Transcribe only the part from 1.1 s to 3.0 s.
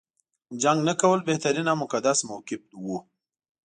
بهترین او مقدس موقف و.